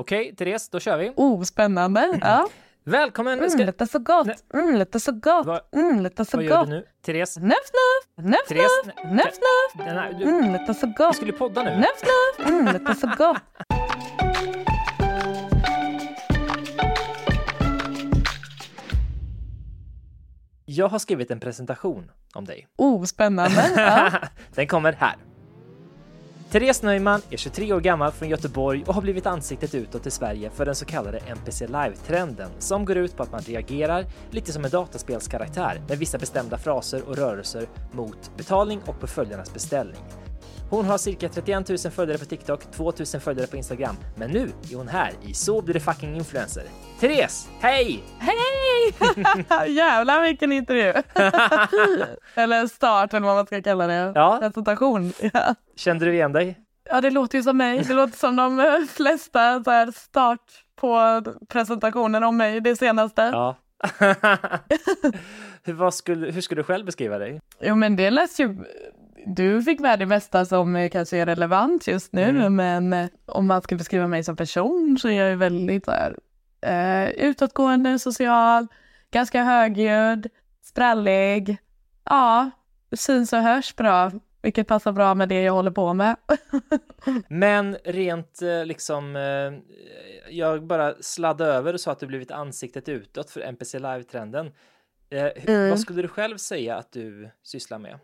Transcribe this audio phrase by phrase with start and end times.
[0.00, 1.12] Okej, Therese, då kör vi.
[1.16, 2.18] Oh, spännande.
[2.22, 2.48] Ja.
[2.84, 3.38] Välkommen!
[3.38, 3.64] Mm, Ska...
[3.64, 4.26] luktar så gott.
[4.26, 4.36] Nej.
[4.54, 5.46] Mm, luktar så gott.
[5.46, 6.66] Vad- Mm, luktar så Vad gör gott.
[6.68, 6.84] du nu?
[7.06, 7.36] Therese?
[7.36, 10.22] Nöff, nöff, nöff, nöff, nöff, nöff.
[10.22, 11.16] Mm, luktar så gott.
[11.16, 11.70] skulle podda nu.
[11.70, 12.02] Nöff,
[12.38, 12.48] nöff.
[12.48, 13.36] Mm, luktar så gott.
[20.64, 22.66] Jag har skrivit en presentation om dig.
[22.78, 23.70] Oh, spännande.
[23.76, 24.10] Ja.
[24.54, 25.14] Den kommer här.
[26.50, 30.50] Therese Neumann är 23 år gammal från Göteborg och har blivit ansiktet utåt i Sverige
[30.50, 34.64] för den så kallade NPC Live-trenden som går ut på att man reagerar lite som
[34.64, 40.02] en dataspelskaraktär med vissa bestämda fraser och rörelser mot betalning och på följarnas beställning.
[40.70, 44.52] Hon har cirka 31 000 följare på TikTok, 2 000 följare på Instagram, men nu
[44.72, 46.64] är hon här i Så blir det fucking influencer.
[47.00, 48.02] Therese, hej!
[48.18, 48.94] Hej!
[49.76, 50.92] Jävlar vilken intervju.
[52.34, 54.12] eller start eller vad man ska kalla det.
[54.14, 54.38] Ja.
[54.40, 55.12] Presentation.
[55.32, 55.54] Ja.
[55.76, 56.58] Kände du igen dig?
[56.90, 57.84] ja, det låter ju som mig.
[57.88, 63.22] Det låter som de flesta så här, start på presentationen om mig, det senaste.
[63.22, 63.56] Ja.
[65.64, 67.40] hur, skulle, hur skulle du själv beskriva dig?
[67.60, 68.56] Jo men det lät ju,
[69.26, 72.56] du fick med det mesta som kanske är relevant just nu Mm.
[72.56, 76.16] men eh, om man ska beskriva mig som person så är jag ju väldigt här,
[76.62, 78.66] eh, utåtgående, social,
[79.10, 80.26] ganska högljudd,
[80.62, 81.56] sprallig,
[82.04, 82.50] ja,
[82.96, 84.10] syns och hörs bra,
[84.42, 86.16] vilket passar bra med det jag håller på med.
[87.28, 89.74] Men rent eh, liksom, eh,
[90.30, 94.46] jag bara sladdade över och sa att du blivit ansiktet utåt för NPC Live-trenden.
[95.10, 95.70] Eh, Mm.
[95.70, 97.98] Vad skulle du själv säga att du sysslar med?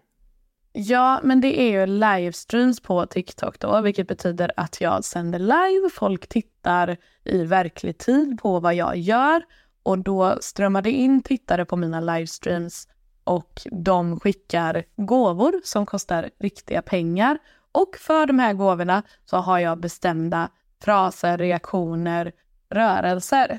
[0.79, 5.91] Ja, men det är ju livestreams på TikTok då, vilket betyder att jag sänder live.
[5.93, 9.43] Folk tittar i verklig tid på vad jag gör
[9.83, 12.89] och då strömmar det in tittare på mina livestreams
[13.25, 17.39] och de skickar gåvor som kostar riktiga pengar.
[17.73, 20.51] Och för de här gåvorna så har jag bestämda
[20.83, 22.33] fraser, reaktioner,
[22.71, 23.59] rörelser.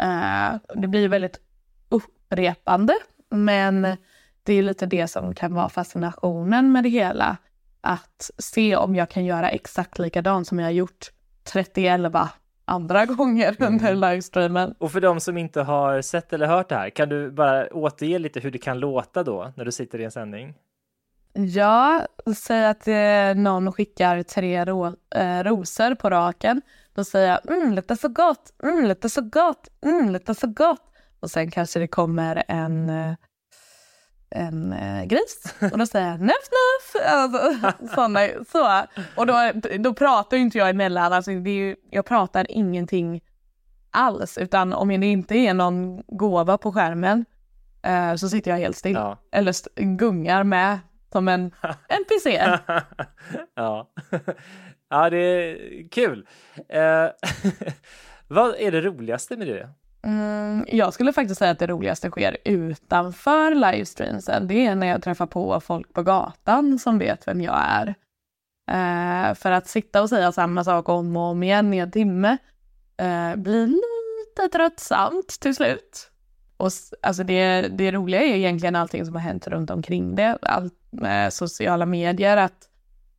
[0.00, 1.40] Eh, det blir väldigt
[1.88, 2.94] upprepande,
[3.30, 3.96] men
[4.44, 7.36] det är lite det som kan vara fascinationen med det hela.
[7.80, 11.10] Att se om jag kan göra exakt likadant som jag har gjort
[11.44, 12.00] 31
[12.64, 14.74] andra gånger under livestreamen.
[14.78, 18.18] Och för de som inte har sett eller hört det här, kan du bara återge
[18.18, 20.54] lite hur det kan låta då när du sitter i en sändning?
[21.32, 22.06] Ja,
[22.36, 26.62] säg att eh, någon skickar tre ro- eh, rosor på raken.
[26.94, 30.82] Då säger jag mm, luktar så gott, mm, luktar så gott, mm, luktar så gott.
[31.20, 33.12] Och sen kanske det kommer en, eh,
[34.34, 37.02] en eh, gris och då säger jag nuff nuff.
[37.06, 37.40] Alltså,
[37.94, 38.20] såna,
[38.52, 38.82] så.
[39.16, 39.34] Och då,
[39.78, 43.20] då pratar inte jag emellan, alltså, det är ju, jag pratar ingenting
[43.90, 44.38] alls.
[44.38, 47.24] Utan om det inte är någon gåva på skärmen
[47.82, 48.92] eh, så sitter jag helt still.
[48.94, 49.18] Ja.
[49.32, 50.78] Eller st- gungar med
[51.12, 51.42] som en
[51.88, 52.30] NPC.
[53.54, 53.90] ja.
[54.90, 56.26] ja, det är kul.
[56.68, 57.06] Eh,
[58.28, 59.68] vad är det roligaste med det?
[60.04, 64.46] Mm, jag skulle faktiskt säga att det roligaste sker utanför livestreamsen.
[64.46, 67.94] Det är när jag träffar på folk på gatan som vet vem jag är.
[68.70, 72.38] Eh, för att sitta och säga samma sak om och om igen i en timme
[72.96, 76.10] eh, blir lite tröttsamt till slut.
[76.56, 76.70] Och
[77.02, 80.38] alltså det, det roliga är egentligen allting som har hänt runt omkring det.
[80.42, 82.68] Allt med sociala medier, att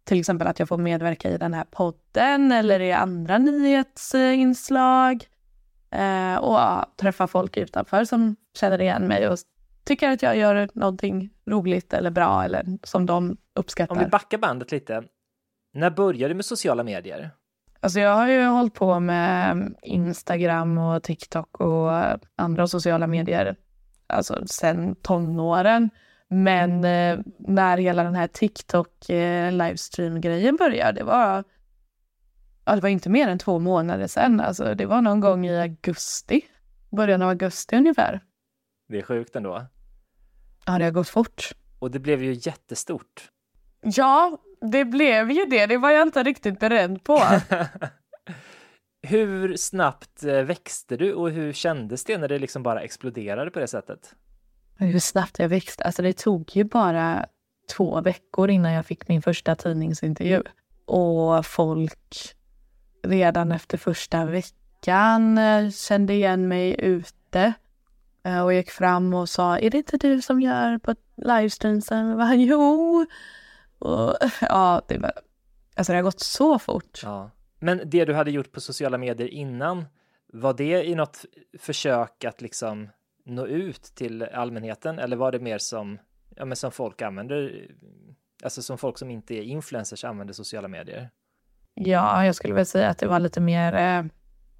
[0.03, 5.25] till exempel att jag får medverka i den här podden eller i andra nyhetsinslag.
[5.91, 9.37] Eh, och ja, träffa folk utanför som känner igen mig och
[9.83, 13.95] tycker att jag gör någonting roligt eller bra eller som de uppskattar.
[13.95, 15.03] Om vi backar bandet lite.
[15.73, 17.31] När började du med sociala medier?
[17.79, 21.91] Alltså jag har ju hållit på med Instagram och TikTok och
[22.35, 23.55] andra sociala medier
[24.07, 25.89] alltså sen tonåren.
[26.27, 31.43] Men eh, när hela den här TikTok eh, livestream-grejen började, det var,
[32.65, 34.39] ja, det var inte mer än två månader sedan.
[34.39, 36.41] Alltså det var någon gång i augusti,
[36.91, 38.23] början av augusti ungefär.
[38.87, 39.65] Det är sjukt ändå.
[40.65, 41.49] Ja, det har gått fort.
[41.79, 43.29] Och det blev ju jättestort.
[43.81, 44.37] Ja,
[44.71, 45.65] det blev ju det.
[45.65, 47.21] Det var jag inte riktigt beredd på.
[49.05, 53.59] hur snabbt eh, växte du och hur kändes det när det liksom bara exploderade på
[53.59, 54.15] det sättet?
[54.77, 55.83] Hur snabbt jag växte.
[55.83, 57.25] Alltså det tog ju bara
[57.75, 60.41] två veckor innan jag fick min första tidningsintervju.
[60.85, 62.35] Och folk
[63.07, 67.53] redan efter första veckan eh, kände igen mig ute
[68.23, 72.09] eh, och gick fram och sa, är det inte du som gör på livestreamsen?
[72.09, 72.15] Va?
[72.15, 73.05] bara, jo.
[73.79, 75.11] Och, ja, det var,
[75.75, 76.99] alltså det har gått så fort.
[77.03, 77.31] Ja.
[77.59, 79.85] Men det du hade gjort på sociala medier innan,
[80.27, 81.25] var det i något
[81.59, 82.89] försök att liksom
[83.25, 85.99] nå ut till allmänheten eller var det mer som,
[86.35, 87.71] ja, men som folk använder,
[88.43, 91.09] alltså som folk som inte är influencers använder sociala medier?
[91.75, 94.03] Ja, jag skulle väl säga att det var lite mer eh,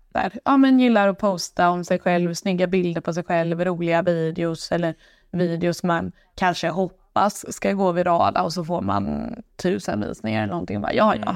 [0.09, 4.01] där, ja men gillar att posta om sig själv, snygga bilder på sig själv, roliga
[4.01, 4.95] videos eller
[5.31, 10.81] videos man kanske hoppas ska gå virala och så får man tusen visningar eller någonting.
[10.81, 11.35] Bara, ja, ja.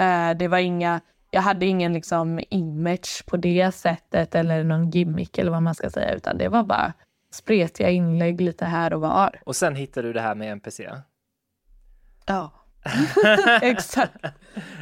[0.00, 1.00] Eh, det var inga,
[1.30, 5.90] jag hade ingen liksom image på det sättet eller någon gimmick eller vad man ska
[5.90, 6.92] säga, utan det var bara
[7.32, 9.40] spretiga inlägg lite här och var.
[9.44, 10.90] Och sen hittade du det här med NPC?
[12.26, 12.52] Ja.
[13.62, 14.24] Exakt.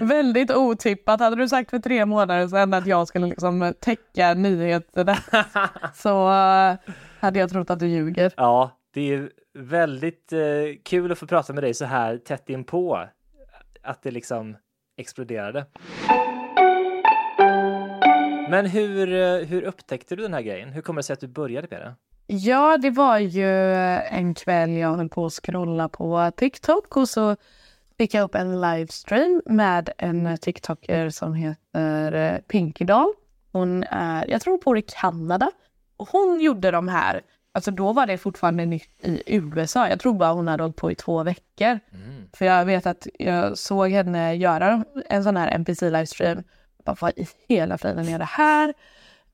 [0.01, 1.21] Väldigt otippat.
[1.21, 5.17] Hade du sagt för tre månader sedan att jag skulle liksom täcka nyheterna
[5.95, 8.33] så uh, hade jag trott att du ljuger.
[8.37, 10.39] Ja, det är väldigt uh,
[10.85, 13.09] kul att få prata med dig så här tätt inpå.
[13.83, 14.57] Att det liksom
[14.97, 15.67] exploderade.
[18.51, 20.69] Men hur, uh, hur upptäckte du den här grejen?
[20.69, 21.95] Hur kommer det sig att du började med det?
[22.31, 23.75] Ja, det var ju
[24.11, 27.37] en kväll jag höll på att scrolla på TikTok och så
[27.99, 33.13] fick jag upp en livestream med en TikToker som heter eh, Pinky Doll.
[33.53, 35.51] Hon är, jag tror hon bor i Kanada.
[35.97, 37.21] Och hon gjorde de här,
[37.53, 39.89] alltså då var det fortfarande nytt i USA.
[39.89, 41.81] Jag tror bara hon hade hållit på i två veckor.
[41.93, 42.29] Mm.
[42.33, 46.45] För jag vet att jag såg henne göra en sån här NPC-livestream.
[46.85, 48.75] Bara, vad i hela friden är det här?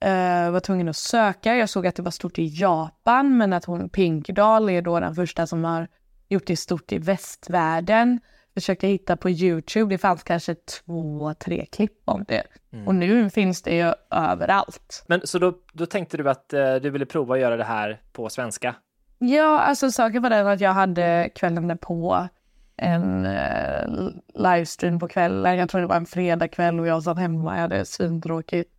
[0.05, 1.57] Uh, var tvungen att söka.
[1.57, 5.01] Jag såg att det var stort i Japan, men att hon, Pink Doll, är då
[5.01, 5.89] den första som har
[6.29, 8.21] gjort det stort i västvärlden
[8.55, 9.95] försökte hitta på Youtube.
[9.95, 12.43] Det fanns kanske två, tre klipp om det.
[12.73, 12.87] Mm.
[12.87, 15.05] Och nu finns det ju överallt.
[15.07, 18.01] Men så då, då tänkte du att eh, du ville prova att göra det här
[18.13, 18.75] på svenska?
[19.19, 22.29] Ja, alltså saken var den att jag hade kvällen på
[22.77, 25.57] en eh, livestream på kvällen.
[25.57, 27.55] Jag tror det var en fredagkväll och jag satt hemma.
[27.55, 28.71] Jag hade svintråkigt.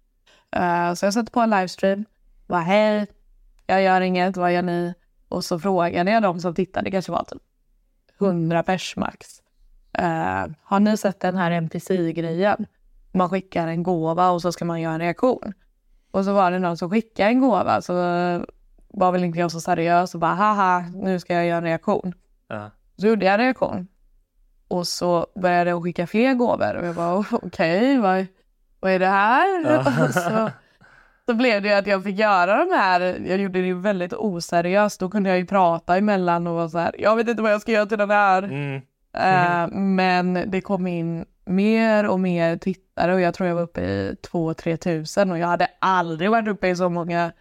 [0.56, 2.06] Uh, så jag satte på en livestream.
[2.48, 3.08] Var hej,
[3.68, 4.94] jag gör inget, vad gör ni?
[5.30, 7.42] Och så frågade jag dem som tittade, det kanske var typ
[8.20, 9.42] 100 pers max.
[10.00, 12.66] Uh, har ni sett den här NPC-grejen?
[13.12, 15.54] Man skickar en gåva och så ska man göra en reaktion.
[16.12, 17.94] Och så var det någon som skickade en gåva så
[18.88, 22.14] var väl inte jag så seriös och bara haha, nu ska jag göra en reaktion.
[22.54, 22.68] Uh.
[22.98, 23.88] Så gjorde jag en reaktion.
[24.68, 28.26] Och så började jag skicka fler gåvor och jag bara okej, okay, vad,
[28.80, 29.72] vad är det här?
[29.72, 30.12] Uh.
[30.12, 30.52] så,
[31.26, 34.14] så blev det ju att jag fick göra de här, jag gjorde det ju väldigt
[34.14, 37.52] oseriöst, då kunde jag ju prata emellan och vara så här, jag vet inte vad
[37.52, 38.44] jag ska göra till den här.
[38.44, 38.82] Mm.
[39.16, 43.82] Uh, men det kom in mer och mer tittare och jag tror jag var uppe
[43.82, 47.32] i 2-3 tusen och jag hade aldrig varit uppe i så många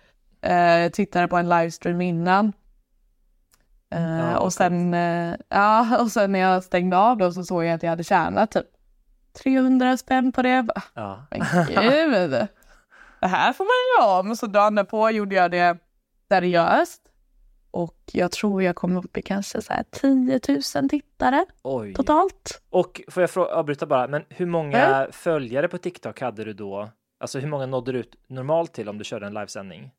[0.47, 2.53] uh, tittare på en livestream innan.
[3.95, 4.93] Uh, ja, och sen,
[5.49, 8.51] ja, och sen när jag stängde av då så såg jag att jag hade tjänat
[8.51, 8.67] typ
[9.43, 10.67] 300 spänn på det.
[10.95, 11.27] Ja.
[11.31, 12.31] Men gud,
[13.21, 14.37] det här får man ju om.
[14.37, 15.79] Så dagen på gjorde jag det
[16.29, 17.04] seriöst.
[17.75, 20.41] Och jag tror jag kom upp i kanske så här 10
[20.75, 21.95] 000 tittare Oj.
[21.95, 22.63] totalt.
[22.71, 25.13] Och får jag fråga, avbryta bara, men hur många mm.
[25.13, 26.91] följare på TikTok hade du då?
[27.21, 29.91] Alltså hur många nådde du ut normalt till om du körde en livesändning?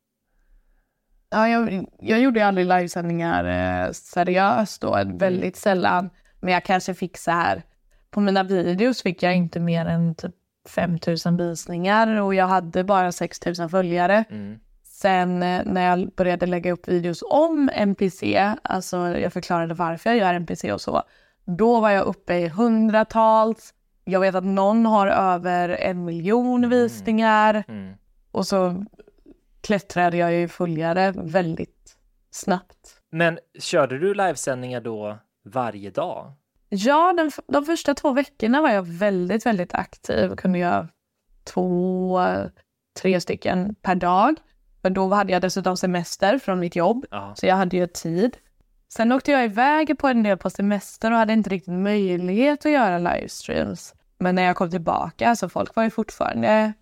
[1.30, 3.44] Ja, jag, jag gjorde ju aldrig livesändningar
[3.84, 5.18] eh, seriöst då, mm.
[5.18, 6.10] väldigt sällan.
[6.40, 7.62] Men jag kanske fick så här,
[8.10, 10.34] på mina videos fick jag inte mer än typ
[10.68, 14.24] 5 000 visningar och jag hade bara 6 000 följare.
[14.30, 14.58] Mm.
[14.96, 20.18] Sen eh, när jag började lägga upp videos om NPC, alltså jag förklarade varför jag
[20.18, 21.02] gör NPC och så,
[21.44, 23.74] då var jag uppe i hundratals.
[24.04, 26.70] Jag vet att någon har över en miljon mm.
[26.70, 27.64] visningar.
[27.68, 27.80] Mm.
[27.82, 27.96] Mm.
[28.30, 28.84] Och så
[29.60, 31.96] klättrade jag i följare väldigt
[32.30, 33.00] snabbt.
[33.10, 36.32] Men körde du livesändningar då varje dag?
[36.68, 40.36] Ja, den, de första två veckorna var jag väldigt, väldigt aktiv.
[40.36, 40.88] Kunde göra
[41.44, 42.20] två,
[43.00, 44.36] tre stycken per dag.
[44.86, 47.34] För då hade jag dessutom semester från mitt jobb, Aha.
[47.34, 48.36] så jag hade ju tid.
[48.88, 52.72] Sen åkte jag iväg på en del på semester och hade inte riktigt möjlighet att
[52.72, 53.94] göra livestreams.
[54.18, 56.72] Men när jag kom tillbaka så folk var ju fortfarande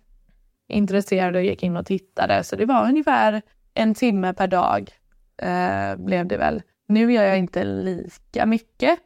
[0.67, 2.43] intresserade och gick in och tittade.
[2.43, 3.41] Så det var ungefär
[3.73, 4.91] en timme per dag
[5.37, 6.61] eh, blev det väl.
[6.87, 8.99] Nu gör jag inte lika mycket.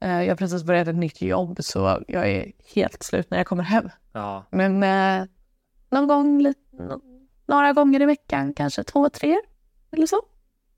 [0.00, 3.46] Eh, jag har precis börjat ett nytt jobb så jag är helt slut när jag
[3.46, 3.90] kommer hem.
[4.12, 4.44] Ja.
[4.50, 5.26] Men eh,
[5.90, 6.60] någon gång, lite,
[7.50, 9.38] några gånger i veckan, kanske två, tre
[9.92, 10.22] eller så.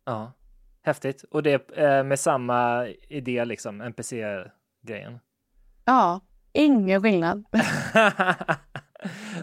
[0.04, 0.32] Ja,
[0.82, 1.24] häftigt.
[1.30, 5.18] Och det är med samma idé liksom, NPC-grejen?
[5.84, 6.20] Ja,
[6.52, 7.44] ingen skillnad.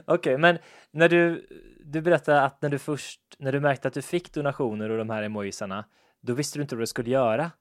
[0.05, 0.57] Okej, men
[0.91, 1.47] när du,
[1.85, 5.09] du berättade att när du först, när du märkte att du fick donationer och de
[5.09, 5.85] här emojisarna,
[6.21, 7.51] då visste du inte vad du skulle göra.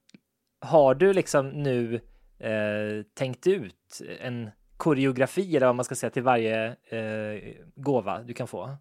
[0.60, 1.94] Har du liksom nu
[2.38, 8.34] eh, tänkt ut en koreografi eller vad man ska säga till varje eh, gåva du
[8.34, 8.78] kan få?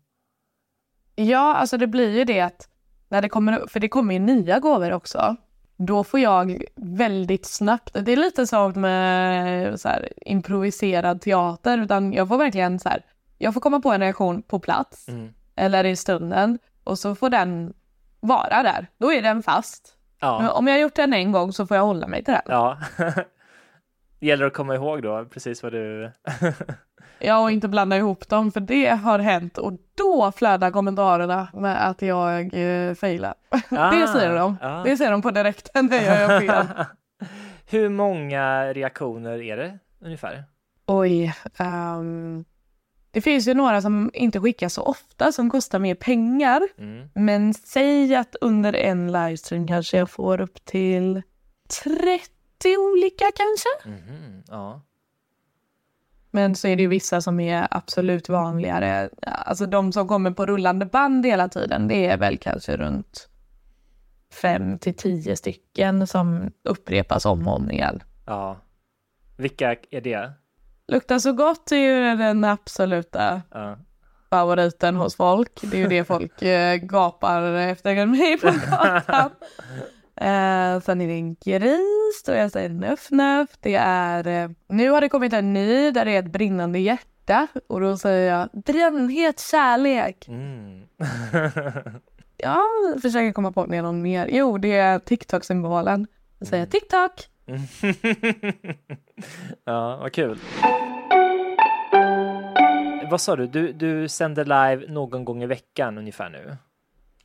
[1.19, 2.69] Ja, alltså det blir ju det att
[3.09, 5.35] när det kommer, för det kommer ju nya gåvor också.
[5.77, 12.13] Då får jag väldigt snabbt, det är lite som med så här, improviserad teater, utan
[12.13, 13.01] jag får verkligen så här,
[13.37, 15.33] jag får komma på en reaktion på plats Mm.
[15.55, 17.73] eller i stunden och så får den
[18.19, 18.87] vara där.
[18.97, 19.93] Då är den fast.
[20.19, 22.43] Ja, om jag har gjort den en gång så får jag hålla mig till den.
[22.45, 22.77] ja.
[24.19, 26.11] Gäller att komma ihåg då precis vad du...
[27.19, 31.89] Ja, och inte blanda ihop dem, för det har hänt och då flödar kommentarerna med
[31.89, 33.33] att jag eh, failar.
[33.69, 34.57] det ser de.
[34.61, 34.83] ah.
[34.83, 36.65] Det ser de på direkten jag gör fel.
[37.69, 40.43] Hur många reaktioner är det ungefär?
[40.85, 41.33] Oj.
[41.57, 42.45] ehm,
[43.11, 46.61] det finns ju några som inte skickas så ofta, som kostar mer pengar.
[46.77, 47.09] Mm.
[47.15, 51.21] Men säg att under en livestream kanske jag får upp till
[51.83, 53.89] 30 olika kanske.
[53.89, 54.81] Mhm, ja.
[56.31, 59.09] Men så är det ju vissa som är absolut vanligare.
[59.21, 63.29] Alltså de som kommer på rullande band hela tiden, det är väl kanske runt
[64.33, 68.03] fem till tio stycken som upprepas om och om igen.
[68.25, 68.57] ja.
[69.37, 70.31] Vilka är det?
[70.87, 73.77] Luktar så gott är ju den absoluta Ja.
[74.29, 75.51] favoriten hos folk.
[75.61, 79.29] Det är ju det folk eh, gapar efter mig på gatan.
[80.21, 83.49] Eh, sen är det en gris, då jag säger nöff nöff.
[83.59, 87.47] Det är, eh, nu har det kommit en ny där det är ett brinnande hjärta
[87.67, 90.27] och då säger jag brännhet kärlek.
[90.27, 90.81] Mm.
[92.39, 92.61] Ja,
[92.93, 94.27] jag försöker komma på någon mer.
[94.31, 96.07] Jo, det är TikTok-symbolen.
[96.39, 97.11] Jag säger TikTok.
[99.65, 100.39] ja, vad kul.
[103.11, 103.47] Vad sa du?
[103.47, 103.73] du?
[103.73, 106.57] Du sänder live någon gång i veckan ungefär nu?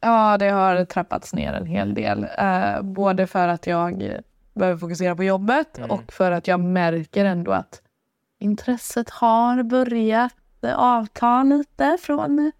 [0.03, 2.27] Ja, det har trappats ner en hel del.
[2.39, 4.19] Eh, både för att jag
[4.55, 5.91] behöver fokusera på jobbet Mm.
[5.91, 7.83] och för att jag märker ändå att
[8.39, 10.33] intresset har börjat
[10.75, 12.53] avta lite från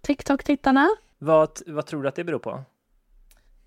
[0.00, 0.88] TikTok-tittarna.
[1.18, 2.62] Vad, vad tror du att det beror på?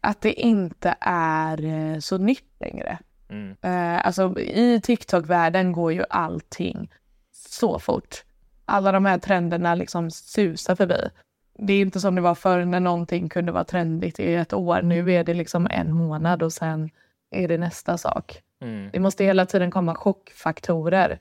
[0.02, 2.98] Att det inte är eh, så nytt längre.
[3.30, 3.56] Mm.
[3.62, 6.92] Eh, alltså i TikTok-världen går ju allting
[7.32, 8.24] så fort.
[8.66, 11.10] Alla de här trenderna liksom susar förbi.
[11.58, 14.82] Det är inte som det var förr när någonting kunde vara trendigt i ett år.
[14.82, 16.90] Nu är det liksom en månad och sen
[17.32, 18.42] är det nästa sak.
[18.62, 18.90] Mm.
[18.94, 21.20] Det måste hela tiden komma chockfaktorer.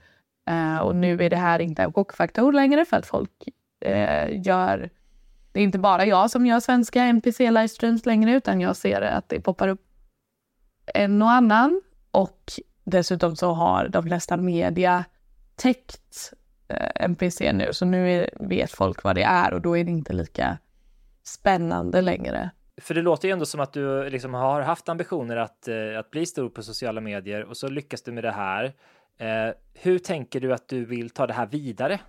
[0.49, 3.49] Eh, och nu är det här inte en chockfaktor längre för att folk
[3.81, 4.90] eh, gör...
[5.52, 9.40] Det är inte bara jag som gör svenska NPC-livestreams längre utan jag ser att det
[9.40, 9.87] poppar upp
[10.95, 11.83] en och annan.
[12.11, 12.52] Och
[12.85, 15.05] dessutom så har de flesta media
[15.57, 16.33] täckt
[16.95, 20.13] NPC nu så nu är, vet folk vad det är och då är det inte
[20.13, 20.59] lika
[21.23, 22.51] spännande längre.
[22.81, 26.11] För det låter ju ändå som att du liksom har haft ambitioner att, eh, att
[26.11, 28.65] bli stor på sociala medier och så lyckas du med det här.
[29.19, 32.01] Eh, hur tänker du att du vill ta det här vidare?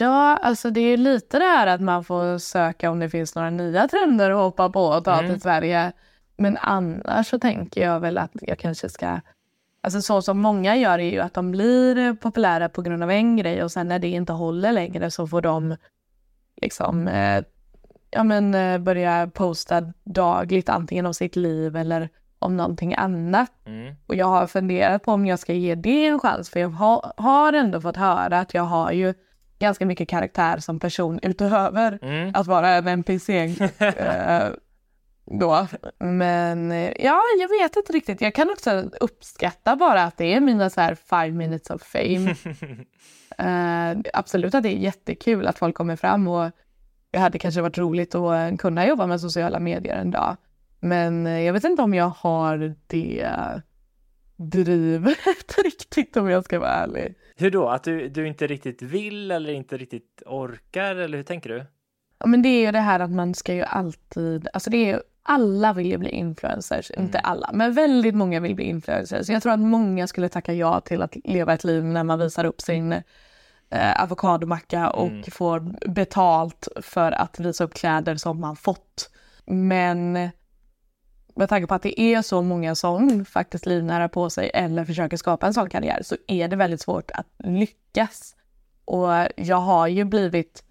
[0.00, 3.34] Ja, alltså det är ju lite det här att man får söka om det finns
[3.34, 5.30] några nya trender att hoppa på och ta Mm.
[5.32, 5.92] till Sverige.
[6.36, 9.20] Men annars så tänker jag väl att jag kanske ska...
[9.84, 13.36] Alltså så som många gör är ju att de blir populära på grund av en
[13.36, 15.76] grej och sen när det inte håller längre så får de
[16.62, 17.44] liksom eh,
[18.10, 22.08] ja, men, eh, börja posta dagligt antingen om sitt liv eller
[22.38, 23.52] om någonting annat.
[23.66, 23.94] Mm.
[24.06, 27.12] Och jag har funderat på om jag ska ge det en chans för jag ha,
[27.16, 29.14] har ändå fått höra att jag har ju
[29.58, 32.30] ganska mycket karaktär som person utöver Mm.
[32.34, 33.28] att vara en NPC.
[35.24, 35.66] då.
[35.98, 38.20] Men eh, ja, jag vet inte riktigt.
[38.20, 42.34] Jag kan också uppskatta bara att det är mina så här five minutes of fame.
[43.38, 46.50] Eh, absolut att det är jättekul att folk kommer fram och
[47.10, 50.36] det hade kanske varit roligt att eh, kunna jobba med sociala medier en dag.
[50.80, 53.32] Men jag vet inte om jag har det
[54.36, 57.14] drivet riktigt om jag ska vara ärlig.
[57.36, 57.68] Hur då?
[57.68, 61.64] Att du, du inte riktigt vill eller inte riktigt orkar eller hur tänker du?
[62.18, 65.02] Ja, men det är ju det här att man ska ju alltid, alltså det är
[65.22, 69.28] alla vill ju bli influencers, inte alla, men väldigt många vill bli influencers.
[69.28, 72.44] Jag tror att många skulle tacka ja till att leva ett liv när man visar
[72.44, 72.92] upp sin
[73.70, 75.22] eh, avokadomacka och Mm.
[75.22, 79.10] får betalt för att visa upp kläder som man fått.
[79.46, 80.12] Men
[81.34, 85.16] med tanke på att det är så många som faktiskt livnära på sig eller försöker
[85.16, 88.36] skapa en sån karriär så är det väldigt svårt att lyckas.
[88.84, 90.64] Och jag har ju blivit,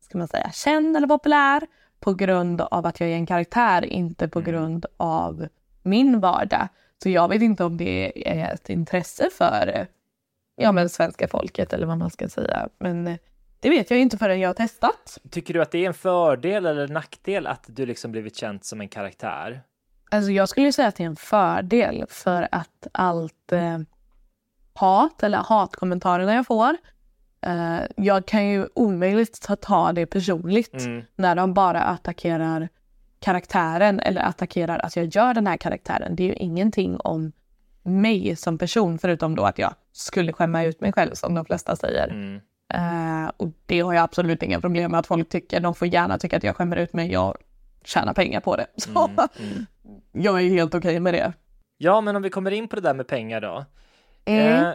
[0.00, 1.66] ska man säga, känd eller populär
[2.00, 5.48] på grund av att jag är en karaktär, inte på grund av
[5.82, 6.68] min vardag.
[7.02, 9.86] Så jag vet inte om det är ett intresse för
[10.56, 12.68] ja, men svenska folket eller vad man ska säga.
[12.78, 13.18] Men
[13.60, 15.18] det vet jag inte förrän jag har testat.
[15.30, 18.80] Tycker du att det är en fördel eller nackdel att du liksom blivit känd som
[18.80, 19.62] en karaktär?
[20.10, 23.78] Alltså jag skulle säga att det är en fördel för att allt eh,
[24.74, 26.76] hat eller hatkommentarerna jag får,
[27.46, 31.02] eh, jag kan ju omöjligt ta, ta det personligt Mm.
[31.16, 32.68] när de bara attackerar
[33.20, 36.16] karaktären eller attackerar att jag gör den här karaktären.
[36.16, 37.32] Det är ju ingenting om
[37.82, 41.76] mig som person förutom då att jag skulle skämma ut mig själv som de flesta
[41.76, 42.08] säger.
[42.08, 42.40] Mm.
[42.74, 45.60] Eh, och det har jag absolut inga problem med att folk tycker.
[45.60, 47.12] De får gärna tycka att jag skämmer ut mig.
[47.12, 47.36] Jag
[47.84, 48.66] tjänar pengar på det.
[48.76, 49.16] Så Mm.
[49.38, 49.66] Mm.
[50.12, 51.32] jag är helt okej med det.
[51.78, 53.64] Ja, men om vi kommer in på det där med pengar då.
[54.24, 54.64] Mm.
[54.64, 54.72] Eh,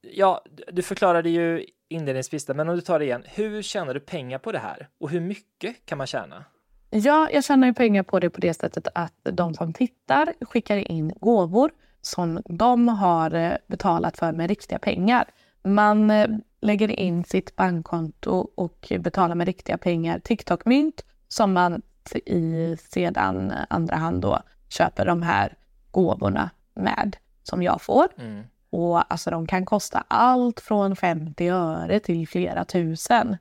[0.00, 3.22] ja, du- förklarade ju inledningsvis där, men om du tar det igen.
[3.26, 4.88] Hur tjänar du pengar på det här?
[5.00, 6.44] Och hur mycket kan man tjäna?
[6.90, 10.76] Ja, jag tjänar ju pengar på det på det sättet att de som tittar skickar
[10.76, 15.24] in gåvor som de har eh, betalat för med riktiga pengar.
[15.62, 16.28] Man eh,
[16.60, 21.82] lägger in sitt bankkonto och betalar med riktiga pengar TikTok-mynt som man
[22.26, 25.56] i sedan andra hand då köper de här
[25.90, 28.06] gåvorna med som jag får.
[28.18, 28.44] Mm.
[28.70, 33.36] Och alltså de kan kosta allt från 50 öre till flera tusen.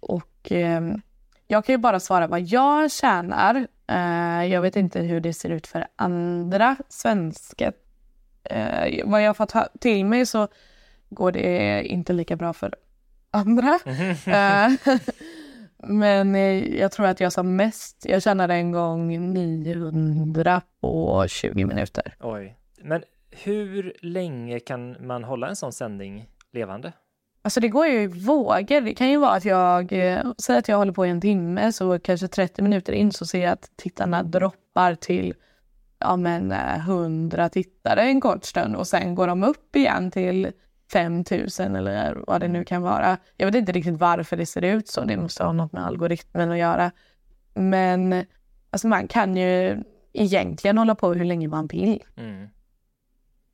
[0.00, 0.82] Och eh,
[1.46, 3.66] jag kan ju bara svara vad jag tjänar.
[3.86, 7.72] Eh, jag vet inte hur det ser ut för andra svenskar.
[8.44, 10.48] Eh, vad jag har fått till mig så
[11.10, 12.74] går det inte lika bra för
[13.30, 13.78] andra.
[14.26, 14.70] Eh,
[15.86, 21.64] Men eh, jag tror att jag som mest, jag tjänade en gång 900 på 20
[21.64, 22.16] minuter.
[22.20, 22.56] Oj.
[22.82, 23.02] Men
[23.42, 26.92] hur länge kan man hålla en sån sändning levande?
[27.42, 28.80] Alltså det går ju i vågor.
[28.80, 31.72] Det kan ju vara att jag, eh, säger att jag håller på i en timme
[31.72, 35.34] så kanske 30 minuter in så ser jag att tittarna droppar till
[35.98, 40.52] ja men eh, 100 tittare en kort stund och sen går de upp igen till
[40.92, 43.18] 5000 eller vad det nu kan vara.
[43.36, 45.04] Jag vet inte riktigt varför det ser ut så.
[45.04, 46.90] Det måste ha något med algoritmen att göra.
[47.54, 48.24] Men
[48.70, 52.02] alltså man kan ju egentligen hålla på hur länge man vill.
[52.16, 52.48] Mm.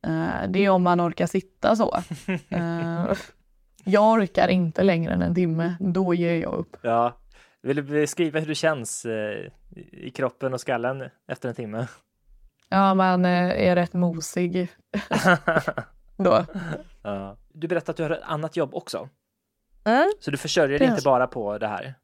[0.07, 1.99] Eh, det är om man orkar sitta så.
[2.49, 3.13] Eh,
[3.85, 5.77] jag orkar inte längre än en timme.
[5.81, 6.77] Då ger jag upp.
[6.83, 7.17] Ja.
[7.63, 9.51] Vill du beskriva hur det känns eh,
[9.93, 11.87] i kroppen och skallen efter en timme?
[12.69, 14.69] Ja, man är rätt mosig
[16.17, 16.45] då.
[17.03, 17.37] Ja.
[17.53, 19.09] Du berättade att du har ett annat jobb också.
[19.85, 20.13] Mm.
[20.21, 21.95] Så du försörjer dig inte bara på det här?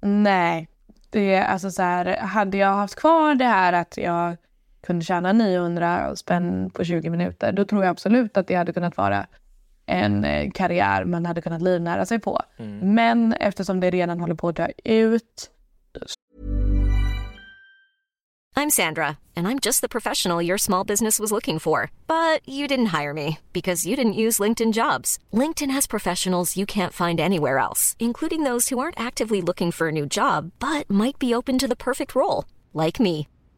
[0.00, 0.68] Nej,
[1.10, 2.16] det är alltså så här.
[2.16, 4.36] Hade jag haft kvar det här att jag
[4.80, 8.96] kunde tjäna 900 spänn på 20 minuter, då tror jag absolut att det hade kunnat
[8.96, 9.26] vara
[9.86, 12.40] en eh, karriär man hade kunnat livnära sig på.
[12.56, 12.94] Mm.
[12.94, 15.50] Men eftersom det redan håller på att dö ut
[18.58, 21.92] I'm Sandra, and I'm just the professional your small business was looking for.
[22.08, 25.16] But you didn't hire me because you didn't use LinkedIn jobs.
[25.32, 29.86] LinkedIn has professionals you can't find anywhere else, including those who aren't actively looking for
[29.86, 33.28] a new job but might be open to the perfect role, like me.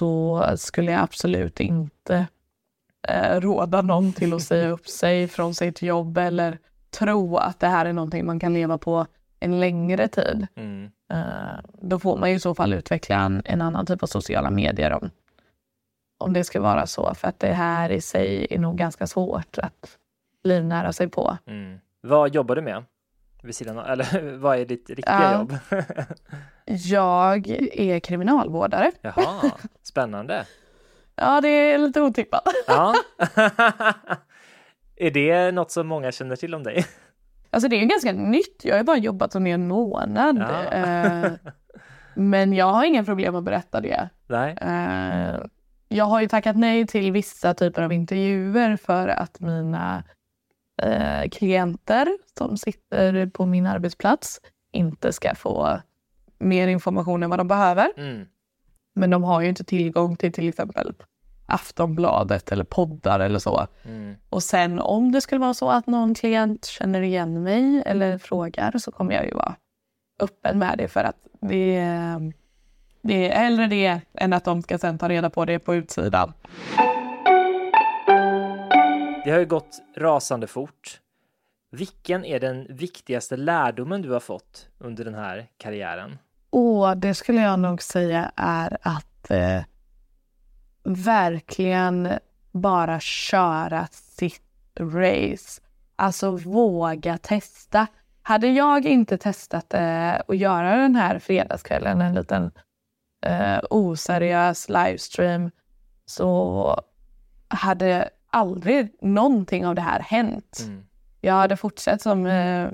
[0.00, 2.26] så skulle jag absolut inte
[3.08, 6.58] eh, råda någon till att säga upp sig från sitt jobb eller
[6.90, 9.06] tro att det här är någonting man kan leva på
[9.40, 10.46] en längre tid.
[10.54, 10.90] Mm.
[11.12, 14.50] Eh, då får man ju i så fall utveckla en, en annan typ av sociala
[14.50, 15.10] medier om,
[16.18, 17.14] om det ska vara så.
[17.14, 19.98] För att det här i sig är nog ganska svårt att
[20.44, 21.38] livnära sig på.
[21.46, 21.78] Mm.
[22.00, 22.84] Vad jobbar du med?
[23.42, 25.32] Vid sidan av, eller vad är ditt riktiga Ja.
[25.38, 25.56] jobb?
[26.64, 28.92] Jag är kriminalvårdare.
[29.02, 29.50] Jaha,
[29.82, 30.44] spännande.
[31.16, 32.42] Ja, det är lite otippat.
[32.66, 32.94] Ja.
[34.96, 36.86] är det något som många känner till om dig?
[37.50, 38.60] Alltså det är ju ganska nytt.
[38.64, 40.38] Jag har bara jobbat som i en månad.
[40.38, 40.72] Ja.
[40.72, 41.32] Eh,
[42.14, 44.08] men jag har inga problem att berätta det.
[44.26, 44.56] Nej.
[44.60, 45.40] Eh,
[45.88, 50.04] jag har ju tackat nej till vissa typer av intervjuer för att mina
[50.82, 54.40] eh, klienter som sitter på min arbetsplats
[54.72, 55.80] inte ska få
[56.38, 57.92] mer information än vad de behöver.
[57.96, 58.26] Mm.
[58.94, 60.92] Men de har ju inte tillgång till till exempel
[61.46, 63.66] Aftonbladet eller poddar eller så.
[63.84, 64.16] Mm.
[64.28, 68.78] Och sen om det skulle vara så att någon klient känner igen mig eller frågar
[68.78, 69.54] så kommer jag ju vara
[70.20, 72.32] öppen med det för att det är,
[73.02, 76.32] det är hellre det än att de ska sen ta reda på det på utsidan.
[79.30, 81.00] Det har ju gått rasande fort.
[81.70, 86.18] Vilken är den viktigaste lärdomen du har fått under den här karriären?
[86.50, 89.62] Åh, det skulle jag nog säga är att eh,
[90.84, 92.08] verkligen
[92.52, 94.42] bara köra sitt
[94.80, 95.60] race.
[95.96, 97.86] Alltså våga testa.
[98.22, 102.50] Hade jag inte testat eh, att göra den här fredagskvällen, en liten
[103.26, 105.50] eh, oseriös livestream,
[106.04, 106.82] så
[107.48, 110.58] hade aldrig någonting av det här hänt.
[110.66, 110.82] Mm.
[111.20, 112.70] Jag hade fortsatt som, eh,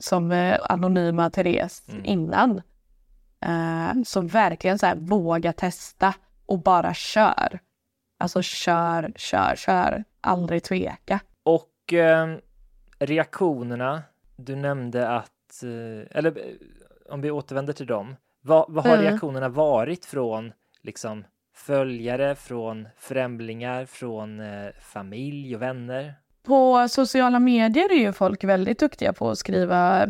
[0.00, 2.04] som eh, anonyma Therese Mm.
[2.04, 2.62] innan.
[3.40, 6.14] Eh, så verkligen så här, våga testa
[6.46, 7.58] och bara kör.
[8.18, 10.04] Alltså kör, kör, kör.
[10.20, 11.20] Aldrig tveka.
[11.42, 12.36] Och eh,
[12.98, 14.02] reaktionerna,
[14.36, 19.04] du nämnde att, eh, eller eh, om vi återvänder till dem, vad, vad har Mm.
[19.04, 21.24] reaktionerna varit från liksom
[21.56, 26.14] följare, från främlingar, från eh, familj och vänner?
[26.42, 30.02] På sociala medier är ju folk väldigt duktiga på att skriva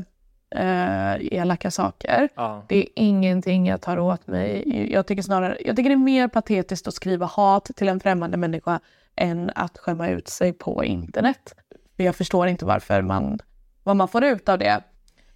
[0.50, 2.28] eh, elaka saker.
[2.34, 4.92] Ja, Det är ingenting jag tar åt mig.
[4.92, 8.36] Jag tycker snarare, jag tycker det är mer patetiskt att skriva hat till en främmande
[8.36, 8.80] människa
[9.16, 11.54] än att skämma ut sig på internet.
[11.96, 13.38] Jag förstår inte varför man,
[13.82, 14.80] vad man får ut av det.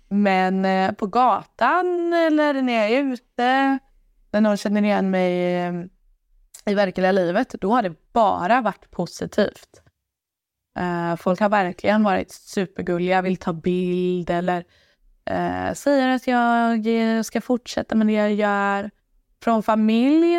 [0.08, 3.78] Men eh, på gatan eller när jag är ute,
[4.30, 5.72] när någon känner igen mig eh,
[6.66, 9.82] i verkliga livet, då har det bara varit positivt.
[10.78, 14.64] Eh, folk har verkligen varit supergulliga, vill ta bild eller
[15.24, 18.90] eh, säger att jag ska fortsätta med det jag gör.
[19.42, 20.34] Från familj,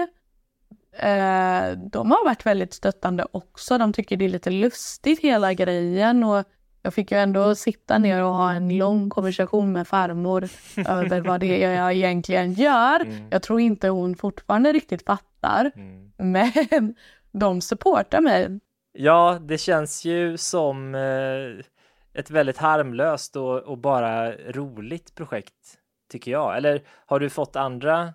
[0.93, 3.77] eh, de har varit väldigt stöttande också.
[3.77, 6.45] De tycker det är lite lustigt hela grejen och
[6.83, 10.49] jag fick ju ändå sitta ner och ha en lång konversation med farmor
[10.87, 12.99] över vad det är jag egentligen gör.
[12.99, 13.27] Mm.
[13.31, 16.10] Jag tror inte hon fortfarande riktigt fattar, mm.
[16.31, 16.95] men
[17.31, 18.59] de supportar mig.
[18.93, 21.65] ja det känns ju som eh,
[22.13, 25.77] ett väldigt harmlöst och, och bara roligt projekt,
[26.11, 26.57] tycker jag.
[26.57, 28.13] Eller har du fått andra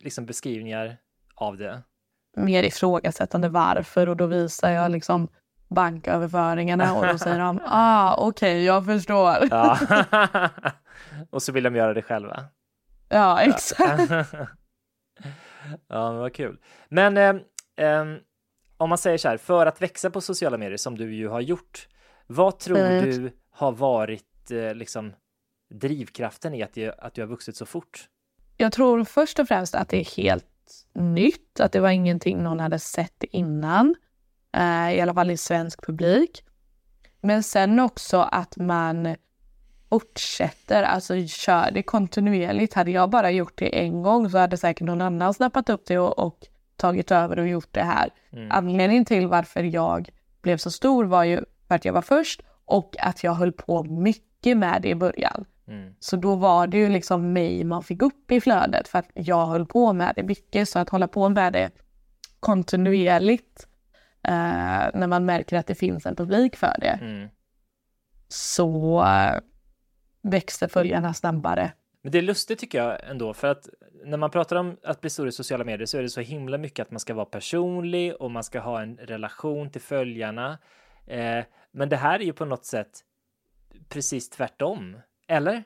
[0.00, 0.96] liksom, beskrivningar
[1.34, 1.82] av det?
[2.36, 5.28] mer ifrågasättande varför och då visar jag liksom
[5.68, 9.36] banköverföringarna och då säger de ah okej jag förstår.
[9.50, 9.78] Ja.
[11.30, 12.44] och så vill de göra det själva.
[13.08, 14.12] Ja exakt.
[15.88, 16.58] Ja, men vad kul.
[16.88, 17.40] Men ehm,
[17.76, 18.18] ehm,
[18.76, 21.40] om man säger så här, för att växa på sociala medier som du ju har
[21.40, 21.88] gjort,
[22.26, 23.04] vad tror Mm.
[23.04, 25.12] du har varit eh, liksom
[25.74, 28.08] drivkraften i att, det, att du har vuxit så fort?
[28.56, 30.46] Jag tror först och främst att det är helt
[30.94, 33.94] nytt, att det var ingenting någon hade sett innan.
[34.56, 36.44] eh, I alla fall i svensk publik.
[37.20, 39.16] Men sen också att man
[39.92, 42.74] fortsätter, alltså kör det kontinuerligt.
[42.74, 45.98] Hade jag bara gjort det en gång så hade säkert någon annan snappat upp det
[45.98, 46.38] och, och
[46.76, 48.10] tagit över och gjort det här.
[48.32, 48.48] Mm.
[48.50, 50.08] Anledningen till varför jag
[50.42, 53.82] blev så stor var ju för att jag var först och att jag höll på
[53.84, 55.44] mycket med det i början.
[55.68, 55.94] Mm.
[56.00, 59.46] Så då var det ju liksom mig man fick upp i flödet för att jag
[59.46, 60.68] höll på med det mycket.
[60.68, 61.70] Så att hålla på med det
[62.40, 63.66] kontinuerligt
[64.28, 67.28] eh, när man märker att det finns en publik för det Mm.
[68.28, 69.38] så eh,
[70.22, 71.72] växer följarna snabbare.
[72.02, 73.68] Men det är lustigt tycker jag ändå, för att
[74.04, 76.58] när man pratar om att bli stor i sociala medier så är det så himla
[76.58, 80.58] mycket att man ska vara personlig och man ska ha en relation till följarna.
[81.06, 83.00] Eh, men det här är ju på något sätt
[83.88, 84.96] precis tvärtom,
[85.28, 85.64] eller?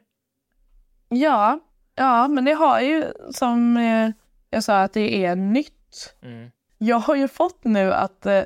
[1.09, 1.61] Ja,
[1.95, 4.11] ja, men det har ju som eh,
[4.51, 6.15] jag sa att det är nytt.
[6.23, 6.51] Mm.
[6.79, 8.43] Jag har ju fått nu att eh,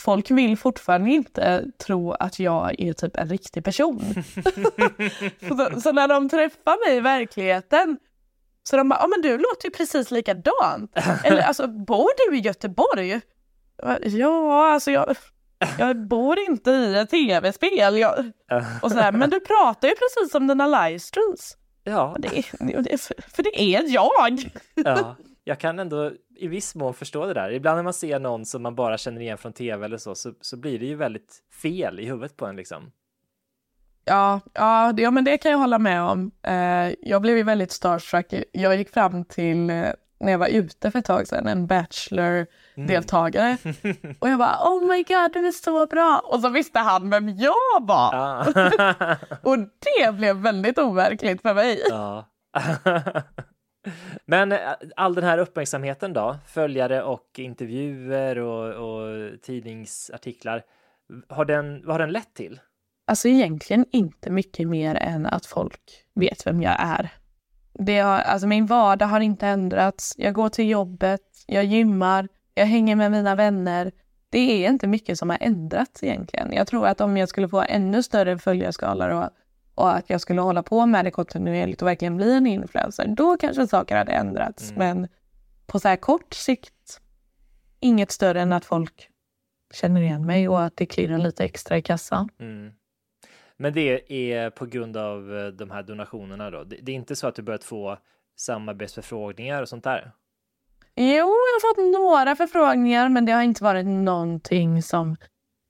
[0.00, 4.00] folk vill fortfarande inte tro att jag är typ en riktig person.
[5.48, 7.98] så, så när de träffar mig i verkligheten
[8.68, 10.92] så de bara, ja men du låter ju precis likadant.
[11.24, 13.20] Eller alltså, bor du i Göteborg?
[14.02, 15.16] Ja, alltså jag,
[15.78, 17.98] jag bor inte i ett tv-spel.
[17.98, 18.14] Jag,
[18.82, 21.56] och så här, men du pratar ju precis som dina livestreams.
[21.84, 22.28] Ja, Det
[22.60, 24.50] det för det är jag.
[24.74, 25.16] ja,
[25.48, 27.50] jag kan ändå i viss mån förstå det där.
[27.50, 30.32] Ibland när man ser någon som man bara känner igen från tv eller så, så,
[30.40, 32.92] så blir det ju väldigt fel i huvudet på en liksom.
[34.04, 36.30] Ja, ja, det, ja, men det kan jag hålla med om.
[36.42, 38.34] Eh, jag blev ju väldigt starstruck.
[38.52, 39.86] Jag gick fram till, eh,
[40.20, 43.56] när jag var ute för ett tag sedan, en Bachelor-deltagare.
[44.18, 46.22] Och jag bara, oh my god, du är så bra.
[46.24, 48.14] Och så visste han vem jag var.
[48.14, 48.46] Ja.
[49.42, 51.82] Och det blev väldigt overkligt för mig.
[51.90, 52.24] ja.
[54.26, 54.58] Men eh,
[54.96, 60.62] all den här uppmärksamheten då, följare och intervjuer och, och tidningsartiklar,
[61.28, 62.60] har den, vad har den lett till?
[63.06, 65.80] Alltså egentligen inte mycket mer än att folk
[66.14, 67.10] vet vem jag är.
[67.72, 70.14] Det har, alltså min vardag har inte ändrats.
[70.18, 73.92] Jag går till jobbet, jag gymmar, jag hänger med mina vänner.
[74.30, 76.52] Det är inte mycket som har ändrats egentligen.
[76.52, 79.30] Jag tror att om jag skulle få ännu större följarskala och,
[79.78, 83.36] och att jag skulle hålla på med det kontinuerligt och verkligen bli en influencer, då
[83.36, 84.70] kanske saker hade ändrats.
[84.70, 84.78] Mm.
[84.78, 85.08] Men
[85.66, 87.00] på så här kort sikt,
[87.80, 89.08] inget större än att folk
[89.74, 92.28] känner igen mig och att det klirrar lite extra i kassan.
[92.40, 92.72] Mm.
[93.56, 96.64] Men det är på grund av eh, de här donationerna då?
[96.64, 97.98] Det är inte så att du börjat få
[98.36, 100.12] samarbetsförfrågningar och sånt där?
[100.94, 105.16] Jo, jag har fått några förfrågningar, men det har inte varit någonting som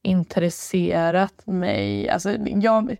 [0.02, 2.08] intresserat mig.
[2.08, 2.96] Alltså, jag,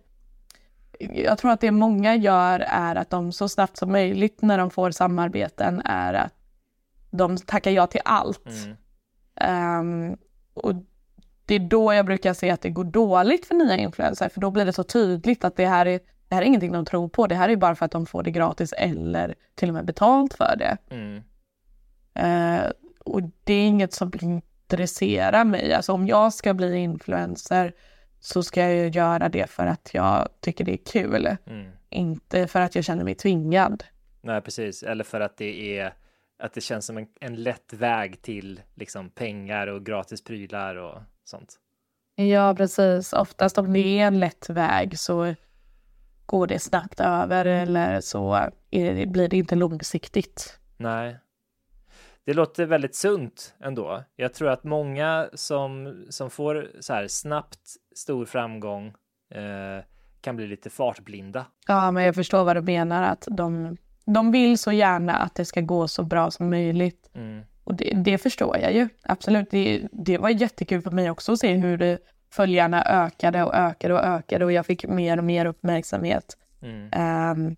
[0.99, 4.71] jag tror att det många gör är att de så snabbt som möjligt när de
[4.71, 6.33] får samarbeten är att
[7.11, 8.47] de tackar ja till allt.
[8.47, 10.11] Mm.
[10.11, 10.17] Um,
[10.55, 10.75] och
[11.47, 14.51] det är då jag brukar se att det går dåligt för nya influencers, för då
[14.51, 17.27] blir det så tydligt att det här är, det här är ingenting de tror på.
[17.27, 20.35] Det här är bara för att de får det gratis eller till och med betalt
[20.35, 20.77] för det.
[20.91, 21.23] Mm.
[22.19, 22.71] Uh,
[23.05, 25.73] och det är inget som intresserar mig.
[25.73, 27.73] Alltså om jag ska bli influencer
[28.21, 31.37] så ska jag göra det för att jag tycker det är kul.
[31.47, 31.71] Mm.
[31.91, 33.85] Inte för att jag känner mig tvingad.
[34.21, 34.83] Nej, precis.
[34.83, 35.95] Eller för att det är
[36.39, 41.03] att det känns som en, en lätt väg till liksom pengar och gratis prylar och
[41.25, 41.57] sånt.
[42.15, 43.13] Ja, precis.
[43.13, 45.35] Oftast om det är en lätt väg så
[46.27, 50.59] går det snabbt över eller så det, blir det inte långsiktigt.
[50.77, 51.19] Nej.
[52.29, 54.05] Det låter väldigt sunt ändå.
[54.17, 57.59] Jag tror att många som, som får så här snabbt
[57.95, 58.87] stor framgång
[59.31, 59.85] eh,
[60.21, 61.47] kan bli lite fartblinda.
[61.67, 65.45] Ja, men jag förstår vad du menar att de, de vill så gärna att det
[65.45, 67.11] ska gå så bra som möjligt.
[67.15, 67.43] Mm.
[67.65, 69.51] Och det, det, förstår jag ju, absolut.
[69.51, 71.99] Det, det var jättekul för mig också att se hur det,
[72.31, 76.37] följarna ökade och ökade och ökade och jag fick mer och mer uppmärksamhet.
[76.63, 76.91] Mm.
[77.31, 77.57] Um,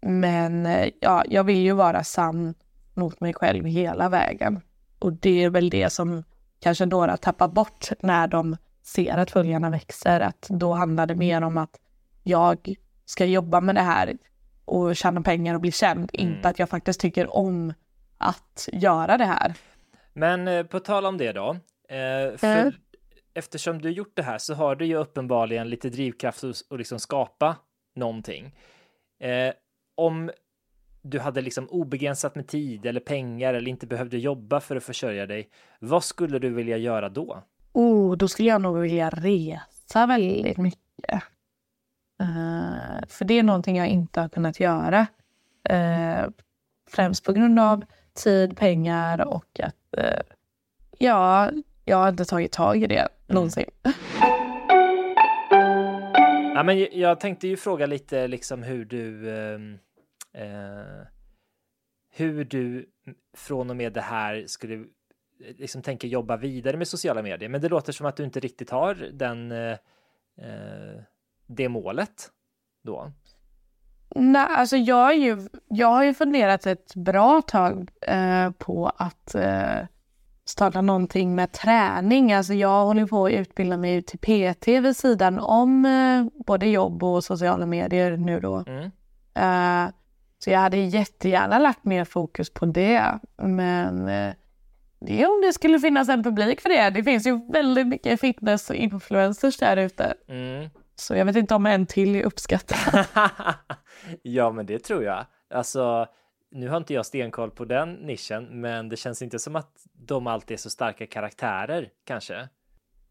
[0.00, 0.68] men
[1.00, 2.54] ja, jag vill ju vara sann
[2.96, 4.60] mot mig själv hela vägen.
[4.98, 6.24] Och det är väl det som
[6.60, 10.20] kanske några tappar bort när de ser att följarna växer.
[10.20, 11.80] Att då handlar det mer om att
[12.22, 14.16] jag ska jobba med det här
[14.64, 16.10] och tjäna pengar och bli känd.
[16.12, 16.34] Mm.
[16.34, 17.72] Inte att jag faktiskt tycker om
[18.18, 19.54] att göra det här.
[20.12, 21.50] Men eh, på tal om det då.
[21.88, 22.72] Eh, för, mm.
[23.34, 27.56] Eftersom du gjort det här så har du ju uppenbarligen lite drivkraft att liksom skapa
[27.94, 28.54] någonting.
[29.20, 29.54] Eh,
[29.94, 30.30] om
[31.10, 35.26] du hade liksom obegränsat med tid eller pengar eller inte behövde jobba för att försörja
[35.26, 35.48] dig,
[35.80, 37.42] vad skulle du vilja göra då?
[37.72, 41.22] Oh, då skulle jag nog vilja resa väldigt mycket.
[42.22, 45.06] Uh, för det är någonting jag inte har kunnat göra.
[45.72, 46.30] Uh,
[46.90, 50.34] främst på grund av tid, pengar och att uh,
[50.98, 51.50] ja,
[51.84, 53.10] jag har inte tagit tag i det mm.
[53.26, 53.70] någonsin.
[56.54, 59.78] Ja, men jag tänkte ju fråga lite liksom hur du ehm,
[60.36, 61.06] eh,
[62.10, 62.90] hur du
[63.36, 64.84] från och med det här skulle eh,
[65.38, 67.48] liksom tänka jobba vidare med sociala medier.
[67.48, 69.72] Men det låter som att du inte riktigt har den, eh,
[70.38, 71.02] eh
[71.46, 72.30] det målet
[72.84, 73.12] då.
[74.14, 79.34] Nej, alltså jag, är ju, jag har ju funderat ett bra tag eh, på att
[79.34, 79.78] eh,
[80.44, 82.32] starta någonting med träning.
[82.32, 87.04] Alltså jag håller på att utbilda mig till PT vid sidan om eh, både jobb
[87.04, 88.64] och sociala medier nu då.
[88.66, 88.90] Mm.
[90.38, 93.18] Så jag hade jättegärna lagt mer fokus på det.
[93.36, 94.34] Men eh,
[95.00, 96.90] det är om det skulle finnas en publik för det.
[96.90, 100.14] Det finns ju väldigt mycket fitness och influencers där ute.
[100.28, 100.70] Mm.
[100.94, 103.04] Så jag vet inte om en till är uppskattad.
[104.22, 105.26] ja, men det tror jag.
[105.54, 106.06] Alltså,
[106.50, 110.26] nu har inte jag stenkoll på den nischen, men det känns inte som att de
[110.26, 112.48] alltid är så starka karaktärer, kanske.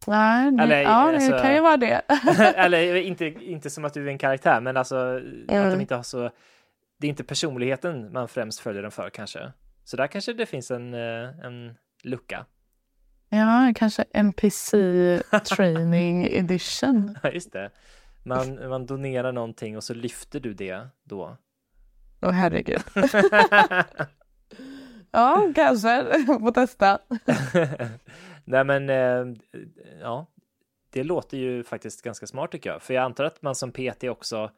[0.07, 2.01] Nej, nej eller, ja, alltså, det kan ju vara det.
[2.55, 5.65] eller inte, inte som att du är en karaktär, men alltså mm.
[5.65, 6.29] att de inte har så
[6.97, 9.51] det är inte personligheten man främst följer den för kanske.
[9.83, 12.45] Så där kanske det finns en, eh, en lucka.
[13.29, 14.77] Ja, kanske NPC
[15.55, 17.17] training edition.
[17.23, 17.71] Ja, just det.
[18.23, 21.37] Man, man donerar någonting och så lyfter du det då.
[22.21, 22.81] Åh oh, herregud.
[25.11, 26.05] ja, kanske.
[26.25, 26.99] Får testa.
[28.45, 29.25] Nej, men eh,
[30.01, 30.27] ja,
[30.89, 32.81] det låter ju faktiskt ganska smart tycker jag.
[32.81, 34.51] För jag antar att man som PT också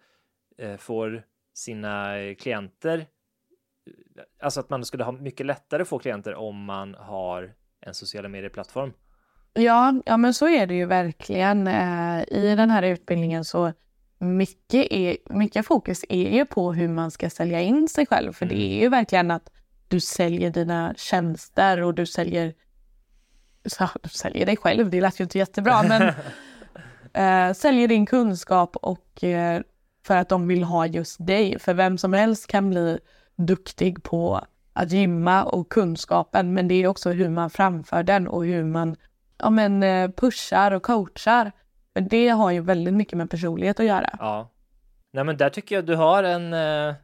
[0.58, 1.24] eh, får
[1.58, 3.06] sina klienter.
[4.42, 8.30] Alltså att man skulle ha mycket lättare att få klienter om man har en sociala
[8.30, 8.94] medier-plattform.
[9.54, 11.68] Ja, ja, men så är det ju verkligen.
[11.68, 13.74] Eh, I den här utbildningen så
[14.18, 18.34] mycket, är, mycket fokus är ju på hur man ska sälja in sig själv.
[18.34, 18.68] För det Mm.
[18.72, 19.52] är ju verkligen att
[19.88, 22.54] du säljer dina tjänster och du säljer...
[23.66, 26.02] Så, du säljer dig själv, det lät ju inte jättebra men
[27.50, 29.62] eh, säljer din kunskap och eh,
[30.08, 31.60] för att de vill ha just dig.
[31.60, 33.00] För vem som helst kan bli
[33.36, 34.42] duktig på
[34.74, 38.96] att gymma och kunskapen men det är också hur man framför den och hur man
[39.38, 41.52] ja, men, eh, pushar och coachar.
[41.94, 44.10] För det har ju väldigt mycket med personlighet att göra.
[44.20, 44.52] Ja.
[45.14, 46.96] Nej men där tycker jag du har en eh,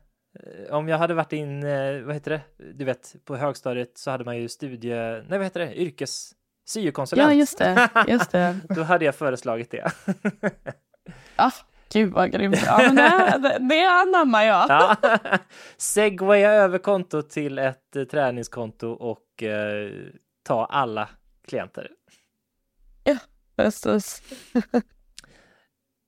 [0.70, 2.42] om jag hade varit in, eh, vad heter det,
[2.74, 4.96] du vet på högstadiet så hade man ju studie,
[5.28, 6.32] nej vad heter det, yrkes
[6.66, 7.30] syokonsulent.
[7.32, 7.90] Ja, just det.
[8.08, 8.60] Just det.
[8.76, 9.92] Då hade jag föreslagit det.
[11.36, 11.52] Ja,
[11.94, 12.64] gud vad grymt.
[12.66, 14.66] Ja, men det, det, det anammar jag.
[14.70, 14.98] Ja.
[15.78, 19.92] Segwaya över kontot till ett eh, träningskonto och eh,
[20.44, 21.10] ta alla
[21.48, 21.92] klienter.
[23.56, 24.22] Precis.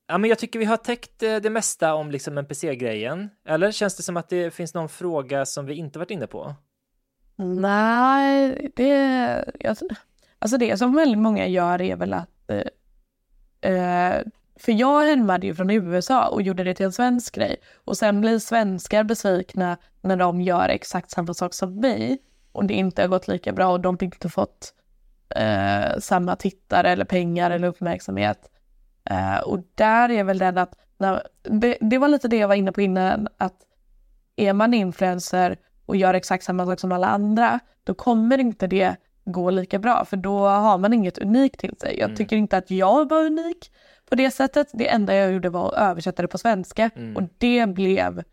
[0.08, 3.30] Ja, men jag tycker vi har täckt eh, det mesta om liksom NPC-grejen.
[3.46, 6.56] Eller känns det som att det finns någon fråga som vi inte varit inne på?
[7.36, 9.46] Nej, det...
[10.40, 12.52] Alltså det som väldigt många gör är väl att...
[13.62, 14.22] Eh, eh,
[14.60, 17.56] för jag härmade ju från USA och gjorde det till en svensk grej.
[17.86, 22.18] Och sen blir svenskar besvikna när de gör exakt samma sak som mig.
[22.52, 24.74] Och det inte har gått lika bra och de inte fått
[25.36, 28.52] eh, samma tittare eller pengar eller uppmärksamhet.
[29.10, 32.56] Eh, och där är väl den att, när, det, det var lite det jag var
[32.56, 33.56] inne på innan, att
[34.36, 38.96] är man influencer och gör exakt samma sak som alla andra, då kommer inte det
[39.26, 41.96] gå lika bra, för då har man inget unikt till sig.
[42.00, 42.16] Jag Mm.
[42.16, 43.72] tycker inte att jag var unik
[44.10, 44.68] på det sättet.
[44.74, 47.18] Det enda jag gjorde var att översätta det på svenska Mm.
[47.18, 48.24] och det blev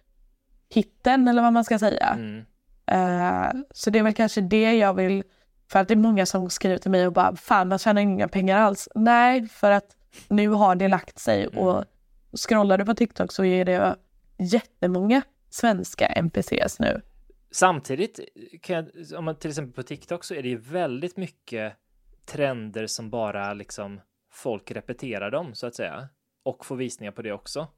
[0.68, 2.06] hitten, eller vad man ska säga.
[2.18, 2.44] Mm.
[2.86, 5.22] Eh, så det är väl kanske det jag vill,
[5.70, 8.28] för att det är många som skriver till mig och bara fan man tjänar inga
[8.28, 8.88] pengar alls.
[8.94, 9.96] Nej, för att
[10.28, 11.84] nu har det lagt sig och
[12.48, 13.96] scrollar du på TikTok så är det
[14.38, 17.00] jättemånga svenska NPCs nu.
[17.50, 18.20] Samtidigt,
[18.62, 21.72] kan jag, om man till exempel på TikTok så är det ju väldigt mycket
[22.26, 24.00] trender som bara liksom
[24.32, 26.08] folk repeterar dem så att säga.
[26.42, 27.68] Och får visningar på det också.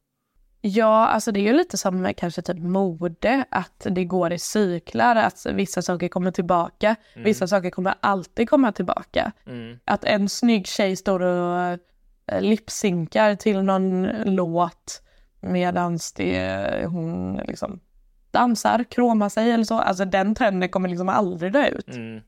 [0.60, 5.16] Ja, alltså det är ju lite som kanske typ mode, att det går i cyklar,
[5.16, 9.32] att vissa saker kommer tillbaka, vissa saker kommer alltid komma tillbaka.
[9.46, 9.78] Mm.
[9.84, 11.78] Att en snygg tjej står och
[12.26, 15.02] eh, lipsynkar till någon låt
[15.40, 17.80] medan det hon liksom
[18.30, 19.78] dansar, kromar sig eller så.
[19.78, 21.88] Alltså den trenden kommer liksom aldrig dö ut.
[21.88, 22.20] Mm.